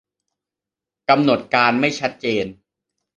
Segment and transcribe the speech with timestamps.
[1.09, 2.45] -กำหนดการไม่ชัดเจน